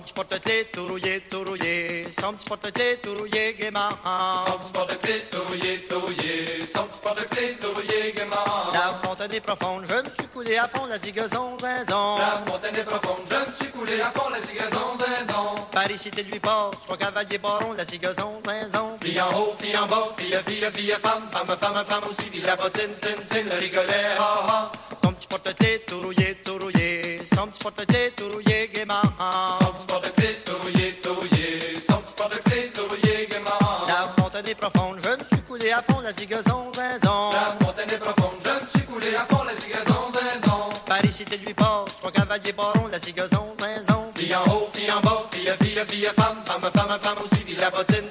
petit 0.00 0.12
porte-clés 0.12 0.66
tout 0.72 0.86
rouillé, 0.86 1.20
tout 1.30 1.44
rouillé, 1.44 2.06
son 2.18 2.32
petit 2.32 2.46
porte-clés 2.46 2.98
tout 3.02 3.14
rouillé 3.14 3.54
gaiement. 3.58 3.90
Son 4.46 4.58
petit 4.58 4.72
porte-clés 4.72 5.24
tout 5.30 5.42
rouillé, 5.48 5.86
tout 5.88 6.00
rouillé, 6.00 6.66
son 6.66 6.84
petit 6.84 7.00
porte-clés 7.00 7.56
tout 7.60 7.72
rouillé 7.74 8.12
gaiement. 8.16 8.36
La 8.72 8.94
fontaine 9.02 9.32
est 9.32 9.40
profonde, 9.40 9.84
je 9.88 9.94
me 9.94 10.10
suis 10.18 10.28
coulé 10.32 10.56
à 10.56 10.68
fond 10.68 10.86
la 10.86 10.98
zigazon 10.98 11.58
zinzon. 11.58 12.16
La 12.18 12.42
fontaine 12.46 12.76
est 12.76 12.84
profonde, 12.84 13.20
je 13.30 13.48
me 13.48 13.52
suis 13.52 13.70
coulé 13.70 14.00
à 14.00 14.10
fond 14.10 14.28
la 14.30 14.40
zigazon 14.40 14.96
zinzon. 14.98 15.54
Paris 15.72 15.98
cité 15.98 16.22
lui 16.22 16.38
porte, 16.40 16.82
trois 16.84 16.96
cavaliers 16.96 17.38
barons, 17.38 17.72
la 17.72 17.84
zigazon 17.84 18.40
zinzon. 18.44 18.98
Fille 19.02 19.20
en 19.20 19.32
haut, 19.38 19.54
fille 19.58 19.76
en 19.76 19.86
bas, 19.86 20.08
fille, 20.16 20.38
fille, 20.46 20.66
fille, 20.74 20.94
femme, 21.02 21.28
femme, 21.30 21.56
femme, 21.58 21.84
femme 21.86 22.04
aussi, 22.10 22.28
vie 22.30 22.42
la 22.42 22.56
bottine, 22.56 22.94
tin, 23.00 23.08
tin, 23.28 23.42
le 23.42 23.58
rigolet, 23.58 24.16
ha, 24.18 24.44
ha. 24.48 24.72
Son 25.02 25.12
petit 25.12 25.26
porte-clés 25.26 25.82
tout 25.86 26.00
rouillé, 26.00 26.19
rouillé, 30.62 30.98
tout 31.02 31.14
rouillé, 31.14 31.80
son 31.80 31.96
petit 31.96 32.14
porte-clés 32.16 32.70
tout 32.74 32.82
rouillé 32.88 33.28
gaiement. 33.30 33.50
La 33.86 34.08
fontaine 34.16 34.48
est 34.48 34.54
profonde, 34.54 34.98
je 35.02 35.10
me 35.10 35.24
suis 35.32 35.42
coulé 35.46 35.70
à 35.72 35.82
fond 35.82 36.00
la 36.00 36.12
zigazon 36.12 36.72
zinzon. 36.74 37.30
La 37.32 37.56
fontaine 37.66 37.90
est 37.90 37.98
profonde, 37.98 38.40
je 38.44 38.50
me 38.62 38.66
suis 38.66 38.82
coulé 38.82 39.14
à 39.14 39.26
fond 39.26 39.44
la 39.44 39.54
zigazon 39.54 40.10
zinzon. 40.12 40.68
Paris 40.86 41.12
cité 41.12 41.36
lui 41.38 41.54
porte, 41.54 41.96
trois 41.98 42.10
cavaliers 42.10 42.52
barons, 42.52 42.88
la 42.90 42.98
zigazon 42.98 43.54
zinzon. 43.58 44.12
Fille 44.16 44.34
en 44.34 44.44
haut, 44.44 44.68
fille 44.72 44.90
en 44.92 45.00
bas, 45.00 45.26
fille, 45.30 45.52
fille, 45.60 45.82
fille, 45.88 46.10
femme, 46.16 46.42
femme, 46.44 46.70
femme, 46.72 46.98
femme 47.00 47.18
aussi, 47.24 47.42
vie 47.44 47.56
la 47.56 47.70
bottine, 47.70 48.08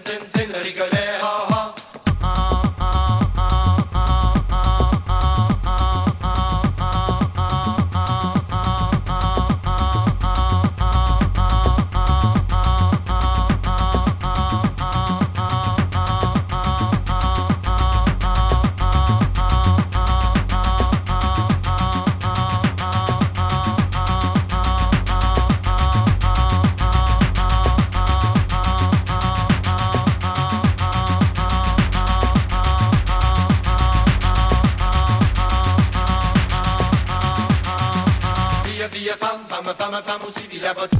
Fille, 39.09 39.17
fille, 39.17 39.27
femme, 39.27 39.39
femme, 39.47 39.73
femme, 39.75 40.03
femme 40.03 40.21
aussi, 40.27 40.45
vie 40.47 40.59
la 40.59 40.73
bottine. 40.75 40.99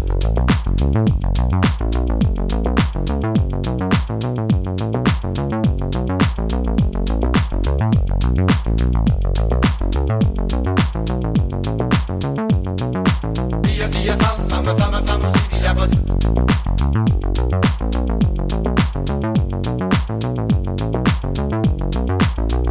Fille, 13.63 13.87
fille, 13.91 14.15
femme, 14.19 14.49
femme, 14.49 14.65
femme, 14.75 15.05
femme 15.05 15.25
aussi, 15.25 15.43
vie 15.51 15.61
la 15.61 15.73
bottine. 15.75 16.05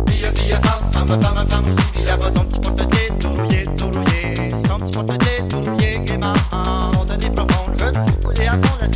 Fille, 0.09 0.31
fille, 0.35 0.57
femme, 0.63 0.91
femme, 0.93 1.21
femme, 1.21 1.47
femme 1.49 1.65
aussi, 1.71 1.87
vie 1.95 2.05
la 2.05 2.17
bottine. 2.17 2.35
Son 2.35 2.45
petit 2.45 2.61
porte-clés 2.61 3.13
tout 3.21 3.37
profonde, 7.33 7.75
à 8.47 8.53
fond, 8.53 8.77
la 8.81 8.89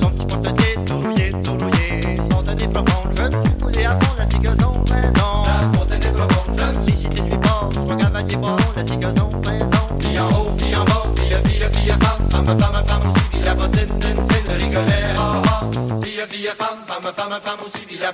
son 0.00 0.10
petit 0.10 0.26
porte 0.26 0.52
détourné, 0.54 1.30
tourné. 1.42 2.16
Fontaine 2.30 2.70
profonde, 2.70 3.18
à 3.18 3.92
fond, 4.00 4.16
la 4.20 4.34
profonde, 6.12 6.84
si 6.84 6.96
c'était 6.96 7.22
lui 7.22 7.36
bord, 7.36 7.70
je 7.72 7.80
bon, 7.80 7.96
la 7.96 8.12
en 10.20 10.28
haut, 10.30 10.50
en 10.50 10.86
femme, 12.00 12.24
femme, 12.30 12.58
femme, 12.58 12.84
femme, 12.86 13.10
aussi, 13.10 13.42
la 13.42 13.54
bottine, 13.54 13.88
zin, 14.00 14.16
zin, 14.16 14.44
rigolait, 14.58 15.14
ah 15.16 15.42
ah. 15.46 15.60
Femme, 16.58 17.12
femme, 17.14 17.40
femme, 17.42 17.60
aussi, 17.64 17.98
la. 17.98 18.12